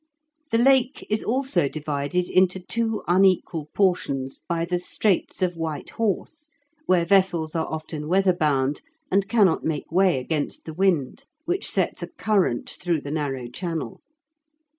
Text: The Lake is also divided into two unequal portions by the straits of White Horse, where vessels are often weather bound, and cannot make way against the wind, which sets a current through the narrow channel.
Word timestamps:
The 0.49 0.57
Lake 0.57 1.05
is 1.11 1.23
also 1.23 1.69
divided 1.69 2.27
into 2.27 2.59
two 2.59 3.03
unequal 3.07 3.67
portions 3.75 4.41
by 4.49 4.65
the 4.65 4.79
straits 4.79 5.43
of 5.43 5.55
White 5.57 5.91
Horse, 5.91 6.47
where 6.87 7.05
vessels 7.05 7.53
are 7.55 7.67
often 7.67 8.07
weather 8.07 8.33
bound, 8.35 8.81
and 9.11 9.29
cannot 9.29 9.63
make 9.63 9.91
way 9.91 10.17
against 10.19 10.65
the 10.65 10.73
wind, 10.73 11.25
which 11.45 11.69
sets 11.69 12.01
a 12.01 12.07
current 12.07 12.67
through 12.81 13.01
the 13.01 13.11
narrow 13.11 13.47
channel. 13.47 14.01